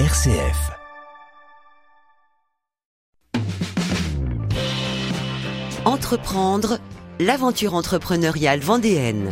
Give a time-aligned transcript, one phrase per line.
[0.00, 0.72] RCF.
[5.84, 6.80] Entreprendre,
[7.20, 9.30] l'aventure entrepreneuriale vendéenne.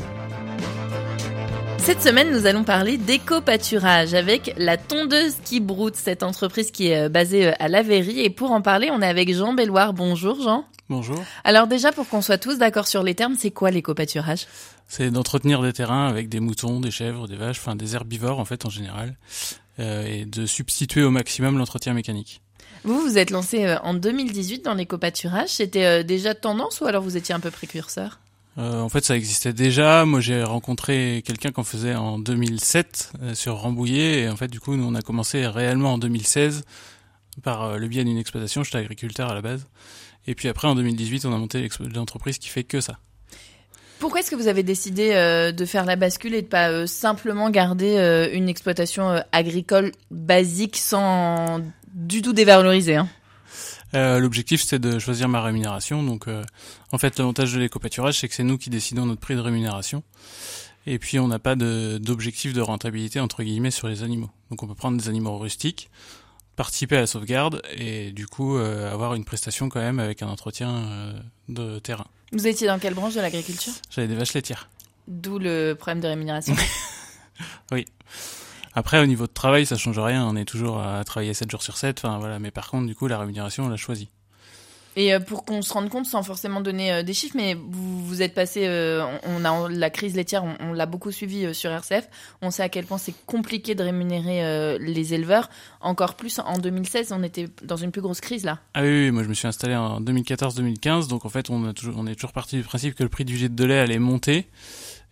[1.79, 7.07] Cette semaine, nous allons parler d'éco-pâturage avec la tondeuse qui broute, cette entreprise qui est
[7.07, 8.21] euh, basée euh, à Lavéry.
[8.21, 9.93] Et pour en parler, on est avec Jean Belloir.
[9.93, 10.65] Bonjour Jean.
[10.89, 11.19] Bonjour.
[11.43, 14.47] Alors déjà, pour qu'on soit tous d'accord sur les termes, c'est quoi l'éco-pâturage?
[14.87, 18.45] C'est d'entretenir des terrains avec des moutons, des chèvres, des vaches, enfin des herbivores en
[18.45, 22.43] fait en général, euh, et de substituer au maximum l'entretien mécanique.
[22.85, 25.51] Vous, vous êtes lancé euh, en 2018 dans l'éco-pâturage.
[25.51, 28.19] C'était euh, déjà tendance ou alors vous étiez un peu précurseur?
[28.59, 30.05] Euh, en fait, ça existait déjà.
[30.05, 34.61] Moi, j'ai rencontré quelqu'un qu'on faisait en 2007 euh, sur Rambouillet, et en fait, du
[34.61, 36.65] coup, nous on a commencé réellement en 2016
[37.43, 38.63] par euh, le biais d'une exploitation.
[38.63, 39.67] J'étais agriculteur à la base,
[40.27, 42.99] et puis après en 2018, on a monté l'entreprise qui fait que ça.
[44.03, 46.87] Pourquoi est-ce que vous avez décidé euh, de faire la bascule et de pas euh,
[46.89, 51.61] simplement garder euh, une exploitation agricole basique sans
[51.95, 53.09] du tout dévaloriser hein?
[53.93, 56.03] L'objectif, c'était de choisir ma rémunération.
[56.03, 56.27] Donc,
[56.91, 60.03] en fait, l'avantage de l'éco-pâturage, c'est que c'est nous qui décidons notre prix de rémunération.
[60.87, 64.31] Et puis, on n'a pas de- d'objectif de, rentabilité, entre guillemets, sur les animaux.
[64.51, 65.91] Donc, on peut prendre des animaux rustiques,
[66.57, 70.29] participer à la sauvegarde et, du coup, euh, avoir une prestation quand même avec un
[70.29, 71.13] entretien euh,
[71.49, 72.07] de terrain.
[72.33, 73.73] Vous étiez dans quelle branche de l'agriculture?
[73.91, 74.69] J'avais des vaches laitières.
[75.09, 76.55] D'où le problème de rémunération.
[78.75, 80.27] Après, au niveau de travail, ça change rien.
[80.27, 81.99] On est toujours à travailler 7 jours sur 7.
[81.99, 82.39] Enfin, voilà.
[82.39, 84.09] Mais par contre, du coup, la rémunération, on l'a choisie.
[84.95, 88.05] Et euh, pour qu'on se rende compte, sans forcément donner euh, des chiffres, mais vous,
[88.05, 92.09] vous êtes passé, euh, on a la crise laitière, on, l'a beaucoup suivi sur RCF.
[92.43, 95.51] On sait à quel point c'est compliqué de rémunérer les éleveurs.
[95.81, 98.59] Encore plus en 2016, on était dans une plus grosse crise là.
[98.75, 101.95] Ah oui, moi je me suis installé en 2014-2015, donc en fait on, a toujours,
[101.99, 104.49] on est toujours parti du principe que le prix du litre de lait allait monter.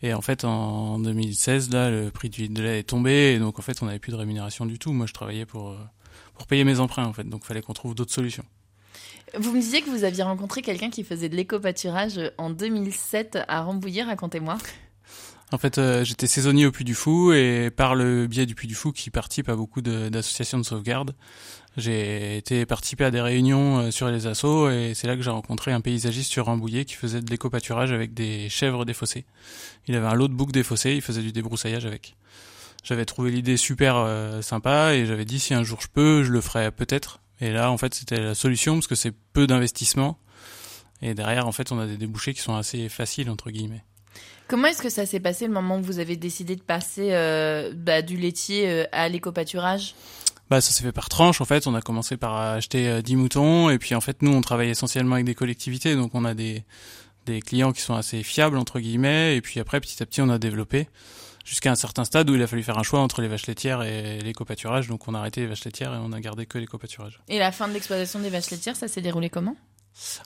[0.02, 3.58] Et en fait en 2016, là, le prix du de lait est tombé, et donc
[3.58, 4.92] en fait on n'avait plus de rémunération du tout.
[4.92, 5.76] Moi je travaillais pour,
[6.34, 8.44] pour payer mes emprunts en fait, donc fallait qu'on trouve d'autres solutions.
[9.38, 13.38] Vous me disiez que vous aviez rencontré quelqu'un qui faisait de l'éco-pâturage euh, en 2007
[13.48, 14.58] à Rambouillet, racontez-moi.
[15.52, 18.68] En fait euh, j'étais saisonnier au Puy du Fou, et par le biais du Puy
[18.68, 21.14] du Fou qui participe à beaucoup d'associations de, sauvegarde,
[21.76, 25.30] j'ai été participer à des réunions euh, sur les assos, et c'est là que j'ai
[25.30, 29.24] rencontré un paysagiste sur Rambouillet qui faisait de l'éco-pâturage avec des chèvres des fossés.
[29.86, 32.16] Il avait un lot de boucs des fossés, il faisait du débroussaillage avec.
[32.82, 34.08] J'avais trouvé l'idée super
[34.42, 37.20] sympa et j'avais dit si un jour je peux, je le ferai peut-être.
[37.40, 40.18] Et là, en fait, c'était la solution parce que c'est peu d'investissement.
[41.02, 43.84] Et derrière, en fait, on a des débouchés qui sont assez faciles, entre guillemets.
[44.48, 47.72] Comment est-ce que ça s'est passé le moment où vous avez décidé de passer euh,
[47.74, 49.94] bah, du laitier euh, à l'éco-pâturage?
[50.50, 51.66] Bah, ça s'est fait par tranche, en fait.
[51.66, 53.70] On a commencé par acheter euh, 10 moutons.
[53.70, 55.94] Et puis, en fait, nous, on travaille essentiellement avec des collectivités.
[55.94, 56.64] Donc, on a des,
[57.26, 59.36] des clients qui sont assez fiables, entre guillemets.
[59.36, 60.88] Et puis après, petit à petit, on a développé
[61.50, 63.82] jusqu'à un certain stade où il a fallu faire un choix entre les vaches laitières
[63.82, 64.86] et l'éco-pâturage.
[64.86, 67.18] Donc, on a arrêté les vaches laitières et on a gardé que l'éco-pâturage.
[67.28, 69.56] Et la fin de l'exploitation des vaches laitières, ça s'est déroulé comment?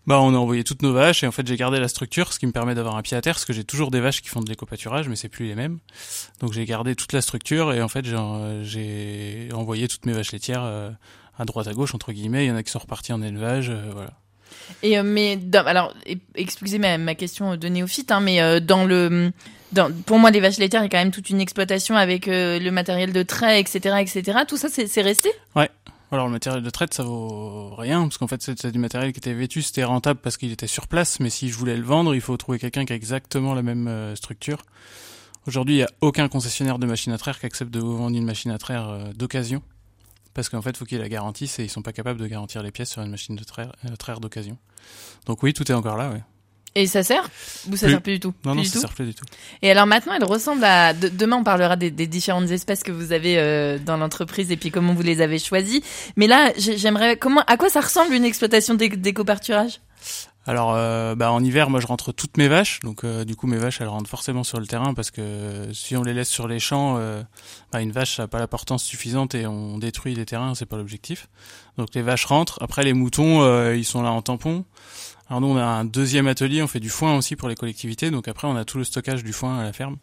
[0.07, 2.39] Bah, on a envoyé toutes nos vaches et en fait j'ai gardé la structure, ce
[2.39, 4.29] qui me permet d'avoir un pied à terre, parce que j'ai toujours des vaches qui
[4.29, 5.79] font de l'éco-pâturage, mais c'est plus les mêmes.
[6.41, 10.13] Donc j'ai gardé toute la structure et en fait j'ai, euh, j'ai envoyé toutes mes
[10.13, 10.91] vaches laitières euh,
[11.39, 12.45] à droite à gauche entre guillemets.
[12.45, 14.13] Il y en a qui sont repartis en élevage, euh, voilà.
[14.83, 18.85] Et euh, mais alors, e- excusez ma, ma question de néophyte, hein, mais euh, dans
[18.85, 19.33] le,
[20.07, 22.59] pour moi, les vaches laitières, il y a quand même toute une exploitation avec euh,
[22.59, 24.39] le matériel de trait, etc., etc.
[24.47, 25.31] Tout ça, c'est resté?
[26.13, 29.19] Alors le matériel de traite ça vaut rien parce qu'en fait c'est, du matériel qui
[29.19, 32.15] était vétu, c'était rentable parce qu'il était sur place, mais si je voulais le vendre,
[32.15, 34.59] il faut trouver quelqu'un qui a exactement la même euh, structure.
[35.49, 38.17] Aujourd'hui, il y a aucun concessionnaire de machine à traire qui accepte de vous vendre
[38.17, 39.61] une machine à traire euh, d'occasion.
[40.35, 42.73] Parce qu'en fait, faut qu'ils la garantissent et ils sont pas capables de garantir les
[42.73, 44.59] pièces sur une machine de traire, euh, traire d'occasion.
[45.27, 46.23] Donc oui, tout est encore là, ouais.
[46.77, 47.23] Et ça sert
[47.71, 47.93] Ou ça Plus.
[47.93, 48.35] sert plus du tout?
[48.45, 48.81] Non, Plus non, du ça tout?
[48.81, 49.25] sert plus du tout.
[49.63, 50.93] Et alors maintenant, elle ressemble à.
[50.93, 54.57] de- demain, on parlera des, des différentes espèces que vous avez euh, dans l'entreprise et
[54.57, 55.85] puis comment vous les avez choisies.
[56.17, 57.17] Mais là, j'ai- j'aimerais.
[57.17, 59.79] Comment À quoi ça ressemble une exploitation d'é- d'éco-pâturage?
[60.47, 62.81] Alors, euh, bah, en hiver, moi, je rentre toutes mes vaches.
[62.81, 65.97] Donc, euh, du coup, mes vaches, elles rentrent forcément sur le terrain parce que si
[65.97, 67.23] on les laisse sur les champs, euh,
[67.73, 70.55] bah, une vache, n'a pas la portance suffisante et on détruit les terrains.
[70.55, 71.29] C'est pas l'objectif.
[71.79, 72.59] Donc, les vaches rentrent.
[72.63, 74.65] Après, les moutons, euh, ils sont là en tampon.
[75.31, 76.63] Alors, nous, on a un deuxième atelier.
[76.63, 78.11] On fait du foin aussi pour les collectivités.
[78.11, 79.97] Donc, après, on a tout le stockage du foin à la ferme.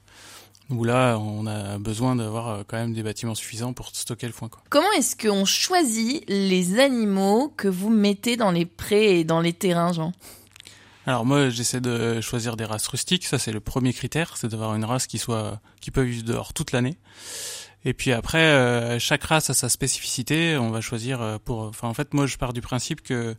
[0.71, 4.33] Où là, on a besoin d'avoir euh, quand même des bâtiments suffisants pour stocker le
[4.33, 4.49] foin.
[4.49, 4.61] Quoi.
[4.69, 9.53] Comment est-ce qu'on choisit les animaux que vous mettez dans les prés et dans les
[9.53, 10.13] terrains, Jean?
[11.05, 13.25] Alors moi, j'essaie de choisir des races rustiques.
[13.25, 16.53] Ça, c'est le premier critère, c'est d'avoir une race qui soit qui peut vivre dehors
[16.53, 16.95] toute l'année.
[17.83, 20.57] Et puis après, euh, chaque race a sa spécificité.
[20.57, 21.61] On va choisir euh, pour.
[21.61, 23.35] Enfin, en fait, moi, je pars du principe que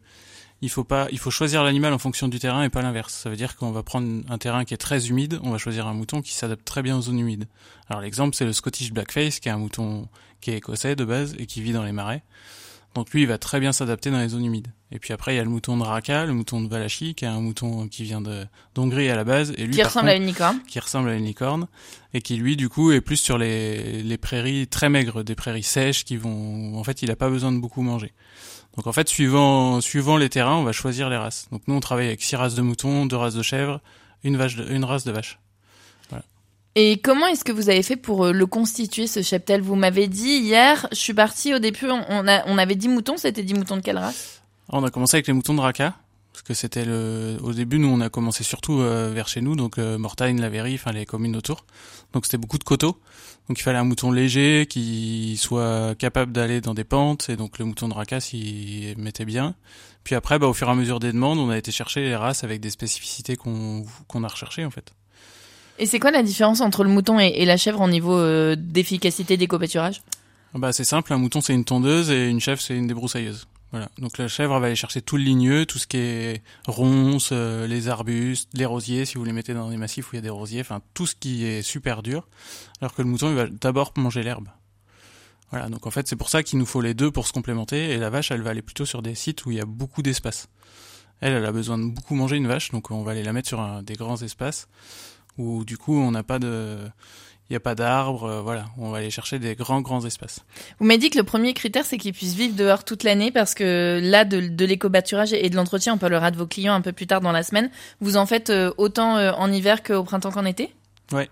[0.63, 3.13] il faut pas, il faut choisir l'animal en fonction du terrain et pas l'inverse.
[3.13, 5.89] Ça veut dire qu'on va prendre un terrain qui est très humide, on va choisir
[5.89, 7.47] un mouton qui s'adapte très bien aux zones humides.
[7.89, 10.09] Alors l'exemple c'est le Scottish Blackface qui est un mouton
[10.41, 12.23] qui est écossais de base et qui vit dans les marais.
[12.95, 14.69] Donc lui il va très bien s'adapter dans les zones humides.
[14.93, 17.25] Et puis après il y a le mouton de Raka, le mouton de Valachi qui
[17.25, 20.13] est un mouton qui vient de d'Hongrie à la base et lui qui ressemble contre,
[20.13, 20.61] à une licorne.
[20.69, 21.67] Qui ressemble à une licorne
[22.15, 25.65] et qui lui du coup est plus sur les les prairies très maigres, des prairies
[25.65, 28.13] sèches qui vont en fait il a pas besoin de beaucoup manger.
[28.77, 31.49] Donc en fait, suivant, suivant les terrains, on va choisir les races.
[31.53, 33.81] Donc nous, on travaille avec six races de moutons, deux races de chèvres,
[34.25, 35.39] une, vache de, une race de vache.
[36.09, 36.25] Voilà.
[36.75, 39.61] Et comment est-ce que vous avez fait pour euh, le constituer, ce cheptel?
[39.61, 43.17] Vous m'avez dit hier, je suis parti au début, on, a, on avait 10 moutons,
[43.19, 44.43] c'était 10 moutons de quelle race?
[44.71, 45.95] On a commencé avec les moutons de Raka,
[46.33, 47.37] parce que c'était le...
[47.43, 50.75] Au début, nous, on a commencé surtout euh, vers chez nous, donc euh, Mortagne, Lavéry,
[50.75, 51.65] enfin les communes autour.
[52.13, 52.99] Donc c'était beaucoup de coteaux.
[53.49, 57.59] Donc il fallait un mouton léger qui soit capable d'aller dans des pentes et donc
[57.59, 59.55] le mouton de Raka s'y mettait bien.
[60.05, 62.17] Puis après, bah, au fur et à mesure des demandes, on a été chercher les
[62.17, 64.93] races avec des spécificités qu'on qu'on a recherchées en fait.
[65.79, 68.55] Et c'est quoi la différence entre le mouton et, et la chèvre au niveau euh,
[68.57, 70.03] d'efficacité d'éco-pâturage
[70.55, 73.47] Bah c'est simple, un mouton c'est une tondeuse et une chèvre c'est une débroussailleuse.
[73.73, 73.91] Voilà.
[73.99, 77.67] Donc la chèvre va aller chercher tout le ligneux, tout ce qui est ronces, euh,
[77.67, 80.23] les arbustes, les rosiers, si vous les mettez dans des massifs où il y a
[80.23, 82.29] des rosiers, enfin tout ce qui est super dur.
[82.81, 84.49] Alors que le mouton, il va d'abord manger l'herbe.
[85.51, 85.71] Voilà.
[85.71, 87.91] Donc en fait, c'est pour ça qu'il nous faut les deux pour se complémenter.
[87.91, 90.03] Et la vache, elle va aller plutôt sur des sites où il y a beaucoup
[90.03, 90.49] d'espace.
[91.21, 93.49] Elle, elle a besoin de beaucoup manger une vache, donc on va aller la mettre
[93.49, 94.69] sur un, des grands espaces
[95.39, 96.79] où du coup on n'a pas de
[97.53, 100.41] il n'y a pas d'arbres, euh, voilà, on va aller chercher des grands, grands espaces.
[100.81, 103.55] Vous m'avez dit que le premier critère, c'est qu'ils puissent vivre dehors toute l'année, parce
[103.55, 106.93] que là, de, de l'éco-bâturage et de l'entretien, on parlera de vos clients un peu
[106.93, 107.71] plus tard dans la semaine.
[108.01, 110.75] Vous en faites euh, autant euh, en hiver qu'au printemps qu'en été?
[111.13, 111.29] Ouais.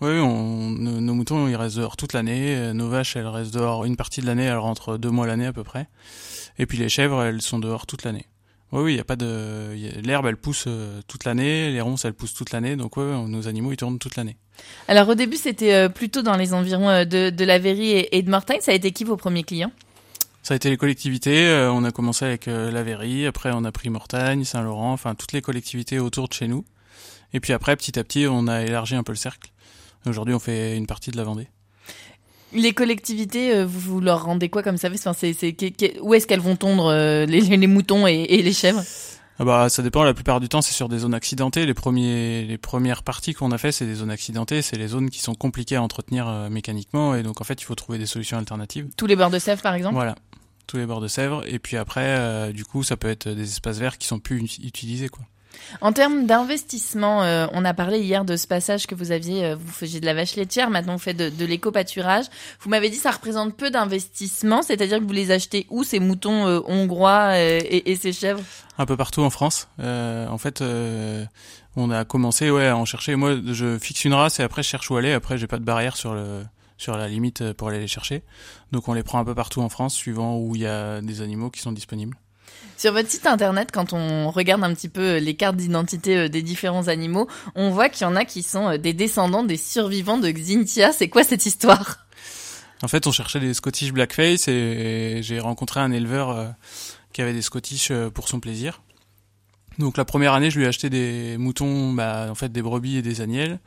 [0.00, 2.72] Oui, on, nos, nos, moutons, ils restent dehors toute l'année.
[2.74, 5.52] Nos vaches, elles restent dehors une partie de l'année, elles rentrent deux mois l'année à
[5.52, 5.86] peu près.
[6.58, 8.26] Et puis les chèvres, elles sont dehors toute l'année.
[8.72, 10.66] Oui, oui, il y a pas de l'herbe, elle pousse
[11.06, 14.16] toute l'année, les ronces, elles poussent toute l'année, donc ouais, nos animaux ils tournent toute
[14.16, 14.36] l'année.
[14.88, 18.22] Alors au début, c'était euh, plutôt dans les environs euh, de, de la Verrie et,
[18.22, 18.60] de Mortagne.
[18.60, 19.72] Ça a été qui vos premiers clients?
[20.42, 21.46] Ça a été les collectivités.
[21.46, 25.14] Euh, on a commencé avec euh, la Verrie, après on a pris Mortagne, Saint-Laurent, enfin
[25.14, 26.64] toutes les collectivités autour de chez nous.
[27.32, 29.50] Et puis après, petit à petit, on a élargi un peu le cercle.
[30.04, 31.48] Aujourd'hui, on fait une partie de la Vendée.
[32.54, 35.06] Les collectivités, vous, vous leur rendez quoi comme service?
[35.06, 38.82] Enfin, c'est, c'est, Où est-ce qu'elles vont tondre les, les, moutons et, et les chèvres?
[39.38, 40.04] Ah bah ça dépend.
[40.04, 41.66] La plupart du temps, c'est sur des zones accidentées.
[41.66, 44.62] Les premiers, les premières parties qu'on a fait, c'est des zones accidentées.
[44.62, 47.64] C'est les zones qui sont compliquées à entretenir euh, mécaniquement, et donc en fait, il
[47.64, 48.88] faut trouver des solutions alternatives.
[48.96, 49.94] Tous les bords de Sèvres, par exemple?
[49.94, 50.14] Voilà,
[50.66, 51.42] tous les bords de Sèvres.
[51.46, 54.58] Et puis après, euh, du coup, ça peut être des espaces verts qui sont plus
[54.62, 55.24] utilisés, quoi.
[55.80, 59.56] En termes d'investissement, euh, on a parlé hier de ce passage que vous aviez, euh,
[59.56, 62.26] vous faisiez de la vache laitière, maintenant vous faites de, de l'éco-pâturage.
[62.60, 66.46] Vous m'avez dit ça représente peu d'investissement, c'est-à-dire que vous les achetez où ces moutons
[66.46, 68.42] euh, hongrois et, ces chèvres?
[68.78, 69.68] Un peu partout en France.
[69.78, 70.62] en fait,
[71.76, 73.16] on a commencé ouais, à en chercher.
[73.16, 75.12] Moi, je fixe une race et après je cherche où aller.
[75.12, 76.16] Après, j'ai pas de barrière sur
[76.78, 78.22] sur la limite pour aller les chercher.
[78.72, 81.20] Donc on les prend un peu partout en France, suivant où il y a des
[81.20, 82.16] animaux qui sont disponibles.
[82.76, 86.88] Sur votre site internet, quand on regarde un petit peu les cartes d'identité des différents
[86.88, 90.92] animaux, on voit qu'il y en a qui sont des descendants des survivants de Xintia.
[90.92, 92.06] C'est quoi cette histoire?
[92.82, 96.54] En fait, on cherchait des Scottish Blackface et j'ai rencontré un éleveur
[97.12, 98.82] qui avait des Scottish pour son plaisir.
[99.78, 102.96] Donc la première année, je lui ai acheté des moutons, bah, en fait des brebis
[102.96, 103.58] et des agnelles.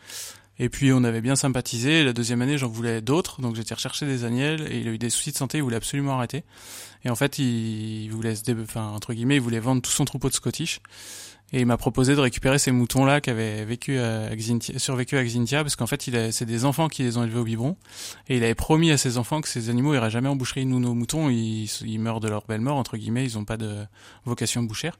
[0.57, 2.03] Et puis on avait bien sympathisé.
[2.03, 4.97] La deuxième année, j'en voulais d'autres, donc j'étais recherché des agnelles et il a eu
[4.97, 6.43] des soucis de santé, il voulait absolument arrêter.
[7.03, 10.29] Et en fait, il voulait, se enfin entre guillemets, il voulait vendre tout son troupeau
[10.29, 10.79] de Scottish.
[11.53, 15.23] Et il m'a proposé de récupérer ces moutons-là qui avaient vécu à Xintia, survécu à
[15.23, 17.77] Xintia, parce qu'en fait, il c'est des enfants qui les ont élevés au biberon.
[18.27, 20.65] Et il avait promis à ses enfants que ces animaux iraient jamais en boucherie.
[20.65, 23.57] Nous, nos moutons, ils, ils meurent de leur belle mort, entre guillemets, ils n'ont pas
[23.57, 23.85] de
[24.25, 24.97] vocation bouchère.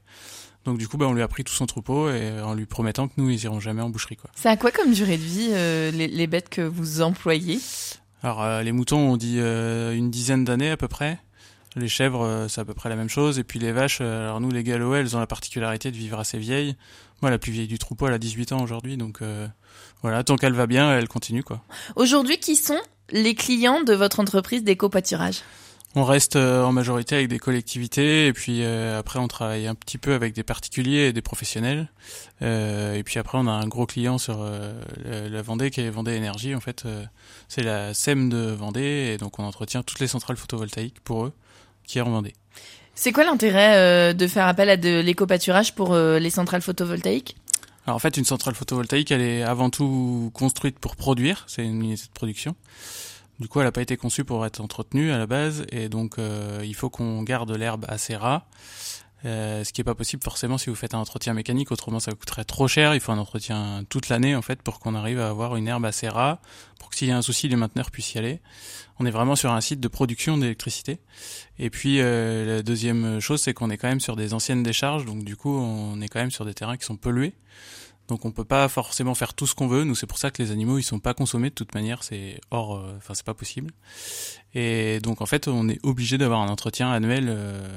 [0.66, 3.08] Donc du coup, bah, on lui a pris tout son troupeau et en lui promettant
[3.08, 4.16] que nous, ils iront jamais en boucherie.
[4.18, 4.30] Quoi.
[4.36, 7.60] C'est à quoi comme durée de vie euh, les, les, bêtes que vous employez?
[8.24, 11.20] Alors euh, les moutons, on dit euh, une dizaine d'années à peu près.
[11.76, 13.38] Les chèvres, euh, c'est à peu près la même chose.
[13.38, 16.18] Et puis les vaches, euh, alors nous, les gallois, elles ont la particularité de vivre
[16.18, 16.76] assez vieilles.
[17.22, 18.96] Moi, la plus vieille du troupeau, elle a 18 ans aujourd'hui.
[18.98, 19.48] Donc euh,
[20.02, 21.44] voilà, tant qu'elle va bien, elle continue.
[21.44, 21.62] quoi.
[21.98, 22.80] Aujourd'hui, qui sont
[23.12, 25.42] les clients de votre entreprise d'éco-pâturage?
[25.96, 29.98] On reste en majorité avec des collectivités et puis euh, après on travaille un petit
[29.98, 31.88] peu avec des particuliers et des professionnels
[32.42, 34.74] euh, et puis après on a un gros client sur euh,
[35.06, 36.84] la Vendée qui est Vendée Énergie en fait
[37.48, 41.34] c'est la SEM de Vendée et donc on entretient toutes les centrales photovoltaïques pour eux
[41.86, 42.34] qui est en Vendée.
[42.94, 47.36] C'est quoi l'intérêt de faire appel à de l'éco-pâturage pour les centrales photovoltaïques?
[47.86, 51.84] Alors en fait, une centrale photovoltaïque, elle est avant tout construite pour produire, c'est une
[51.84, 52.56] unité de production.
[53.40, 56.20] Du coup, elle n'a pas été conçue pour être entretenue à la base, et donc
[56.20, 58.46] euh, il faut qu'on garde l'herbe assez ras.
[59.26, 62.12] Euh, ce qui est pas possible forcément si vous faites un entretien mécanique, autrement ça
[62.12, 62.94] coûterait trop cher.
[62.94, 65.84] Il faut un entretien toute l'année en fait pour qu'on arrive à avoir une herbe
[65.86, 66.38] assez rare,
[66.80, 68.40] pour que s'il y a un souci, les mainteneurs puissent y aller.
[69.00, 71.00] On est vraiment sur un site de production d'électricité.
[71.58, 75.06] Et puis euh, la deuxième chose, c'est qu'on est quand même sur des anciennes décharges,
[75.06, 77.34] donc du coup on est quand même sur des terrains qui sont pollués.
[78.08, 79.84] Donc on peut pas forcément faire tout ce qu'on veut.
[79.84, 82.40] Nous c'est pour ça que les animaux ils sont pas consommés de toute manière, c'est
[82.52, 83.72] hors, euh, enfin c'est pas possible.
[84.54, 87.68] Et donc en fait on est obligé d'avoir un entretien annuel euh,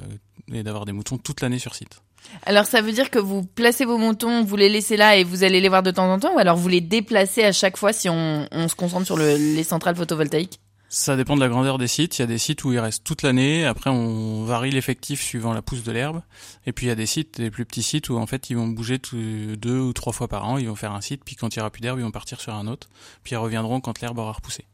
[0.52, 2.02] et d'avoir des moutons toute l'année sur site.
[2.44, 5.44] Alors ça veut dire que vous placez vos moutons, vous les laissez là et vous
[5.44, 7.92] allez les voir de temps en temps, ou alors vous les déplacez à chaque fois
[7.92, 10.60] si on, se concentre sur le, les centrales photovoltaïques?
[10.88, 12.18] Ça dépend de la grandeur des sites.
[12.18, 13.66] Il y a des sites où ils restent toute l'année.
[13.66, 16.22] Après, on varie l'effectif suivant la pousse de l'herbe.
[16.66, 18.56] Et puis, il y a des sites, des plus petits sites où, en fait, ils
[18.56, 20.56] vont bouger deux ou trois fois par an.
[20.56, 22.40] Ils vont faire un site, puis quand il n'y aura plus d'herbe, ils vont partir
[22.40, 22.88] sur un autre.
[23.22, 24.64] Puis, ils reviendront quand l'herbe aura repoussé.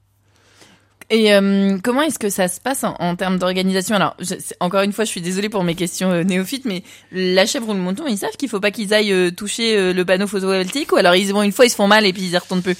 [1.10, 3.96] Et euh, comment est-ce que ça se passe en, termes d'organisation?
[3.96, 4.16] Alors,
[4.60, 7.74] encore une fois, je suis désolée pour mes questions euh, néophytes, mais la chèvre ou
[7.74, 10.96] le mouton, ils savent qu'il faut pas qu'ils aillent euh, toucher le panneau photovoltaïque, ou
[10.96, 12.76] alors ils vont une fois, ils se font mal et puis ils y retournent plus?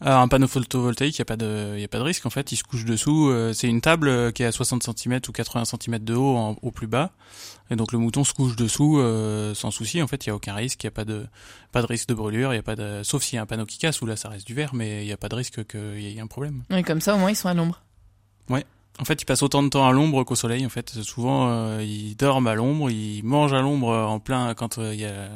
[0.00, 2.30] Alors, un panneau photovoltaïque, il n'y a, pas de, y a pas de risque en
[2.30, 3.30] fait, il se couche dessous.
[3.30, 6.56] Euh, c'est une table euh, qui est à 60 cm ou 80 cm de haut
[6.62, 7.10] au plus bas.
[7.70, 10.00] Et donc le mouton se couche dessous euh, sans souci.
[10.00, 11.26] En fait, il n'y a aucun risque, il n'y a pas de,
[11.72, 13.66] pas de risque de brûlure, y a pas de, sauf s'il y a un panneau
[13.66, 15.66] qui casse, ou là ça reste du verre, mais il n'y a pas de risque
[15.66, 16.62] qu'il y ait un problème.
[16.70, 17.82] Oui, comme ça au moins ils sont à l'ombre.
[18.48, 18.64] Ouais.
[19.00, 20.66] En fait, ils passent autant de temps à l'ombre qu'au soleil.
[20.66, 24.98] En fait, souvent, ils dorment à l'ombre, ils mangent à l'ombre en plein quand il
[24.98, 25.28] y a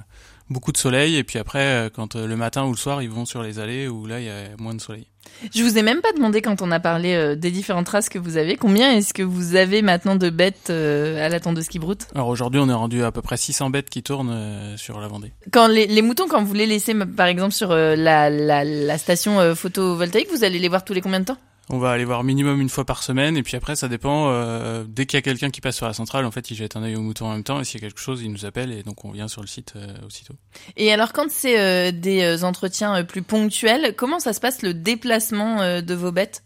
[0.53, 3.11] beaucoup de soleil et puis après euh, quand euh, le matin ou le soir ils
[3.11, 5.07] vont sur les allées où là il y a moins de soleil.
[5.55, 8.19] Je vous ai même pas demandé quand on a parlé euh, des différentes races que
[8.19, 12.07] vous avez, combien est-ce que vous avez maintenant de bêtes à la tondeuse qui broute?
[12.15, 15.33] Alors aujourd'hui on est rendu à peu près 600 bêtes qui tournent sur la Vendée.
[15.51, 19.55] Quand les, les, moutons quand vous les laissez par exemple sur la, la, la station
[19.55, 21.39] photovoltaïque, vous allez les voir tous les combien de temps?
[21.73, 24.29] On va aller voir minimum une fois par semaine et puis après ça dépend.
[24.29, 26.77] Euh, dès qu'il y a quelqu'un qui passe sur la centrale, en fait, il jette
[26.77, 28.45] un œil au mouton en même temps et s'il y a quelque chose, il nous
[28.45, 30.35] appelle et donc on vient sur le site euh, aussitôt.
[30.77, 35.81] Et alors quand c'est euh, des entretiens plus ponctuels, comment ça se passe le déplacement
[35.81, 36.45] de vos bêtes?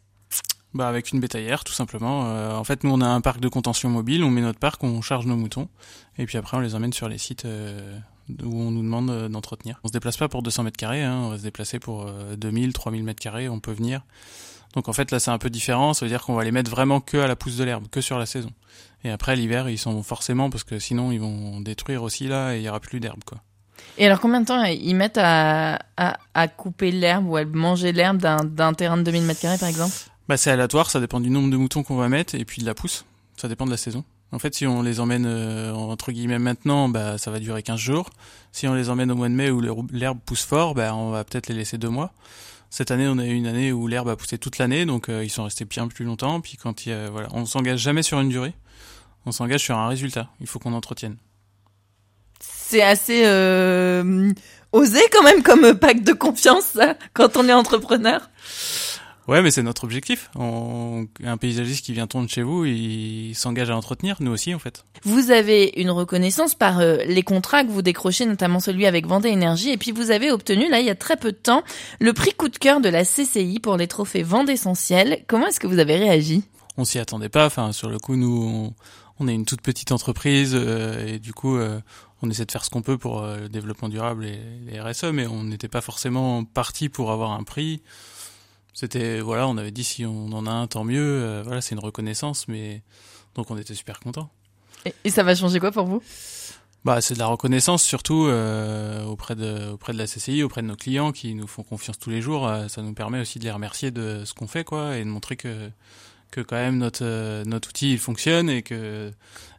[0.74, 2.20] Bah avec une bétaillère tout simplement.
[2.56, 5.02] en fait, nous on a un parc de contention mobile, on met notre parc, on
[5.02, 5.68] charge nos moutons
[6.18, 9.80] et puis après on les emmène sur les sites où on nous demande d'entretenir.
[9.82, 12.06] On se déplace pas pour 200 mètres carrés, hein, on va se déplacer pour
[12.36, 14.02] 2000, 3000 mètres carrés, on peut venir.
[14.76, 16.70] Donc en fait là c'est un peu différent, ça veut dire qu'on va les mettre
[16.70, 18.50] vraiment que à la pousse de l'herbe, que sur la saison.
[19.02, 22.58] Et après l'hiver ils sont forcément parce que sinon ils vont détruire aussi là et
[22.58, 23.38] il y aura plus d'herbe quoi.
[23.98, 28.18] Et alors combien de temps ils mettent à, à, couper l'herbe ou à manger l'herbe
[28.18, 29.94] d'un terrain de 2000 m2 par exemple?
[30.28, 32.66] Bah c'est aléatoire, ça dépend du nombre de moutons qu'on va mettre et puis de
[32.66, 33.06] la pousse.
[33.36, 34.04] Ça dépend de la saison.
[34.32, 37.78] En fait, si on les emmène euh, entre guillemets maintenant, bah ça va durer 15
[37.78, 38.10] jours.
[38.50, 41.24] Si on les emmène au mois de mai où l'herbe pousse fort, bah on va
[41.24, 42.12] peut-être les laisser deux mois.
[42.76, 45.24] Cette année, on a eu une année où l'herbe a poussé toute l'année, donc euh,
[45.24, 46.42] ils sont restés bien plus longtemps.
[46.42, 48.52] Puis quand il a, voilà, on s'engage jamais sur une durée,
[49.24, 50.28] on s'engage sur un résultat.
[50.42, 51.16] Il faut qu'on entretienne.
[52.38, 54.30] C'est assez euh,
[54.72, 56.76] osé quand même comme pacte de confiance
[57.14, 58.28] quand on est entrepreneur?
[59.28, 60.30] Ouais, mais c'est notre objectif.
[60.36, 64.84] Un paysagiste qui vient tourner chez vous, il s'engage à entretenir, nous aussi en fait.
[65.02, 69.30] Vous avez une reconnaissance par euh, les contrats que vous décrochez, notamment celui avec Vendée
[69.30, 71.64] Énergie, et puis vous avez obtenu, là, il y a très peu de temps,
[71.98, 75.24] le prix coup de cœur de la CCI pour les trophées Vendée Essentiel.
[75.26, 76.44] Comment est-ce que vous avez réagi?
[76.76, 77.46] On s'y attendait pas.
[77.46, 78.72] Enfin, sur le coup, nous,
[79.18, 81.80] on, est une toute petite entreprise, euh, et du coup, euh,
[82.22, 85.26] on essaie de faire ce qu'on peut pour le développement durable et les RSE, mais
[85.26, 87.82] on n'était pas forcément parti pour avoir un prix.
[88.76, 91.00] C'était voilà, on avait dit si on en a un, tant mieux.
[91.00, 92.82] Euh, voilà, c'est une reconnaissance, mais
[93.34, 94.28] donc on était super contents.
[95.02, 96.02] Et, ça va changer quoi pour vous?
[96.84, 100.66] Bah, c'est de la reconnaissance surtout euh, auprès de auprès de la CCI, auprès de
[100.66, 102.46] nos clients qui nous font confiance tous les jours.
[102.46, 105.08] Euh, ça nous permet aussi de les remercier de ce qu'on fait, quoi, et de
[105.08, 105.70] montrer que
[106.30, 109.10] que quand même notre notre outil il fonctionne et que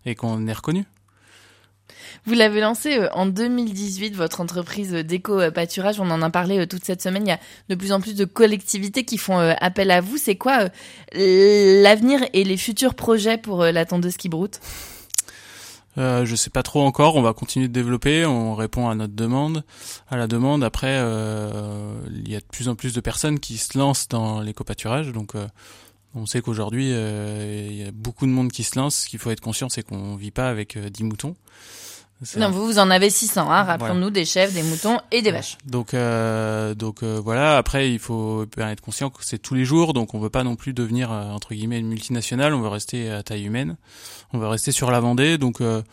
[0.05, 0.85] et qu'on est reconnu.
[2.25, 5.99] Vous l'avez lancé euh, en 2018, votre entreprise euh, d'éco-pâturage.
[5.99, 7.23] On en a parlé euh, toute cette semaine.
[7.25, 7.39] Il y a
[7.69, 10.17] de plus en plus de collectivités qui font appel à vous.
[10.17, 10.69] C'est quoi
[11.13, 14.59] l'avenir et les futurs projets pour la tondeuse qui broute?
[15.97, 17.15] Euh, je sais pas trop encore.
[17.15, 18.25] On va continuer de développer.
[18.25, 19.63] On répond à notre demande,
[20.09, 20.63] à la demande.
[20.63, 24.41] Après, euh, il y a de plus en plus de personnes qui se lancent dans
[24.41, 25.11] l'éco-pâturage.
[25.11, 25.33] Donc,
[26.13, 28.95] on sait qu'aujourd'hui, il y a beaucoup de monde qui se lance.
[28.95, 31.35] Ce qu'il faut être conscient, c'est qu'on vit pas avec 10 moutons.
[32.37, 35.57] Non, vous, vous en avez 600, hein, rappelons-nous, des chèvres, des moutons et des vaches.
[35.65, 39.93] Donc, euh, donc euh, voilà, après, il faut être conscient que c'est tous les jours,
[39.93, 43.11] donc on veut pas non plus devenir, euh, entre guillemets, une multinationale, on veut rester
[43.11, 43.77] à taille humaine,
[44.33, 45.83] on veut rester sur la Vendée, donc euh,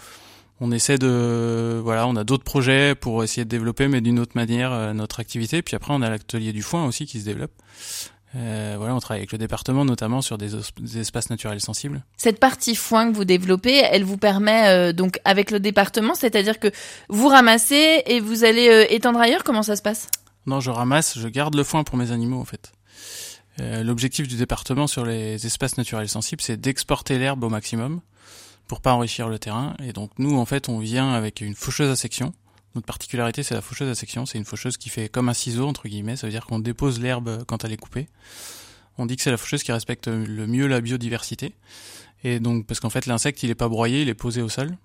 [0.61, 1.79] on essaie de...
[1.85, 5.61] Voilà, on a d'autres projets pour essayer de développer, mais d'une autre manière, notre activité,
[5.61, 7.53] puis après, on a l'atelier du foin aussi qui se développe.
[8.37, 10.51] Euh, voilà, on travaille avec le département notamment sur des,
[10.81, 12.05] des, espaces naturels sensibles.
[12.17, 16.59] Cette partie foin que vous développez, elle vous permet euh, donc avec le département, c'est-à-dire
[16.59, 16.73] que
[17.09, 19.45] vous ramassez et vous allez euh, étendre ailleurs.
[19.45, 20.09] Comment ça se passe?
[20.47, 22.73] Non, je ramasse, je garde le foin pour mes animaux en fait.
[23.61, 28.01] Euh, L'objectif du département sur les espaces naturels sensibles, c'est d'exporter l'herbe au maximum
[28.67, 29.75] pour pas enrichir le terrain.
[29.83, 32.33] Et donc nous, en fait, on vient avec une faucheuse à section.
[32.75, 34.27] Notre particularité, c'est la faucheuse à section.
[34.27, 36.17] C'est une faucheuse qui fait comme un ciseau, entre guillemets.
[36.17, 38.09] Ça veut dire qu'on dépose l'herbe quand elle est coupée.
[38.99, 41.55] On dit que c'est la faucheuse qui respecte le mieux la biodiversité.
[42.25, 44.77] Et donc, parce qu'en fait, l'insecte, il est pas broyé, il est posé au sol.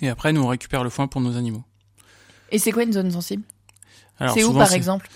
[0.00, 1.64] Et après, nous, on récupère le foin pour nos animaux.
[2.50, 3.42] Et c'est quoi une zone sensible?
[4.32, 5.08] C'est où, par exemple?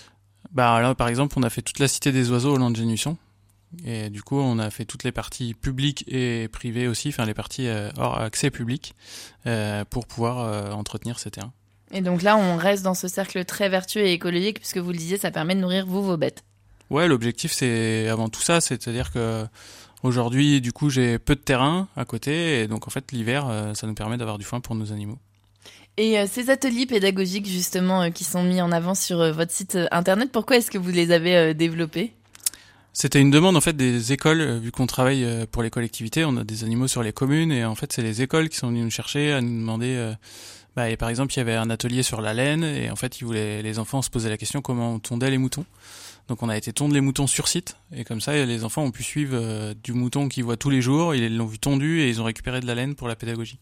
[0.51, 2.83] Bah là, par exemple, on a fait toute la cité des oiseaux au land de.
[3.85, 7.35] Et du coup, on a fait toutes les parties publiques et privées aussi, enfin les
[7.35, 8.95] parties euh, hors accès public,
[9.45, 11.53] euh, pour pouvoir euh, entretenir ces terrains.
[11.91, 14.97] Et donc là, on reste dans ce cercle très vertueux et écologique, puisque vous le
[14.97, 16.43] disiez, ça permet de nourrir vous, vos bêtes.
[16.89, 19.45] Ouais, l'objectif, c'est avant tout ça, c'est-à-dire que
[20.03, 23.73] aujourd'hui, du coup, j'ai peu de terrain à côté, et donc en fait, l'hiver, euh,
[23.73, 25.17] ça nous permet d'avoir du foin pour nos animaux.
[25.99, 29.51] Et euh, ces ateliers pédagogiques, justement, euh, qui sont mis en avant sur euh, votre
[29.51, 32.13] site internet, pourquoi est-ce que vous les avez développés?
[32.93, 36.25] C'était une demande en fait des écoles, euh, vu qu'on travaille euh, pour les collectivités,
[36.25, 38.67] on a des animaux sur les communes, et en fait, c'est les écoles qui sont
[38.67, 39.95] venues nous chercher à nous demander.
[39.95, 40.13] euh,
[40.75, 43.21] bah, et par exemple, il y avait un atelier sur la laine, et en fait,
[43.21, 45.65] ils voulaient, les enfants se posaient la question comment on tondait les moutons.
[46.27, 48.91] Donc, on a été tondre les moutons sur site, et comme ça, les enfants ont
[48.91, 51.15] pu suivre du mouton qu'ils voient tous les jours.
[51.15, 53.57] Ils l'ont vu tondu et ils ont récupéré de la laine pour la pédagogie.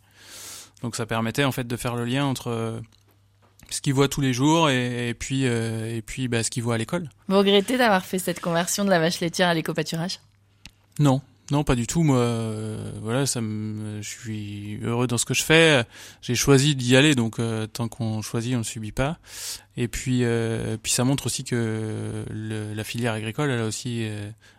[0.81, 2.81] Donc, ça permettait en fait de faire le lien entre
[3.69, 6.63] ce qu'ils voient tous les jours et, et puis euh, et puis bah, ce qu'ils
[6.63, 7.09] voient à l'école.
[7.27, 10.19] Vous regrettez d'avoir fait cette conversion de la vache laitière à l'éco-pâturage?
[10.99, 11.21] Non,
[11.51, 12.03] non, pas du tout.
[12.03, 15.83] Moi, euh, voilà, ça me, je suis heureux dans ce que je fais.
[16.21, 19.19] J'ai choisi d'y aller, donc euh, tant qu'on choisit, on ne subit pas.
[19.77, 20.23] Et puis,
[20.81, 24.07] puis ça montre aussi que le, la filière agricole, elle a aussi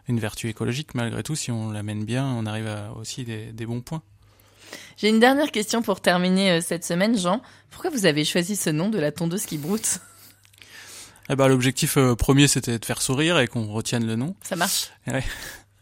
[0.07, 1.35] une vertu écologique malgré tout.
[1.35, 4.03] Si on la mène bien, on arrive à aussi des, des bons points.
[4.99, 7.41] J'ai une dernière question pour terminer euh, cette semaine, Jean.
[7.71, 10.01] Pourquoi vous avez choisi ce nom de la tondeuse qui broute?
[11.31, 14.35] Eh ben, l'objectif euh, premier, c'était de faire sourire et qu'on retienne le nom.
[14.43, 14.91] Ça marche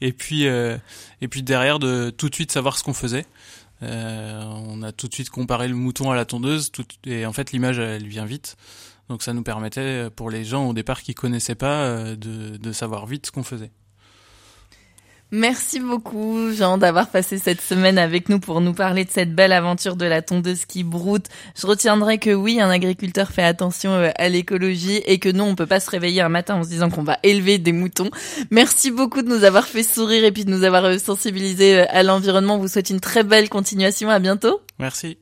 [0.02, 0.76] Et puis, euh,
[1.23, 3.25] et puis derrière, de tout de suite savoir ce qu'on faisait.
[3.81, 7.52] On a tout de suite comparé le mouton à la tondeuse, tout, et en fait
[7.52, 8.56] l'image elle vient vite.
[9.08, 13.06] Donc ça nous permettait, pour les gens au départ qui connaissaient pas, de, de savoir
[13.06, 13.71] vite ce qu'on faisait.
[15.32, 19.52] Merci beaucoup, Jean, d'avoir passé cette semaine avec nous pour nous parler de cette belle
[19.52, 21.26] aventure de la tondeuse qui broute.
[21.56, 25.54] Je retiendrai que oui, un agriculteur fait attention euh, à l'écologie et que non, on
[25.56, 28.10] peut pas se réveiller un matin en se disant qu'on va élever des moutons.
[28.52, 31.86] Merci beaucoup de nous avoir fait sourire et puis de nous avoir euh, sensibilisés euh,
[31.89, 32.54] à l'environnement.
[32.54, 34.08] On vous souhaite une très belle continuation.
[34.10, 34.60] À bientôt.
[34.78, 35.19] Merci.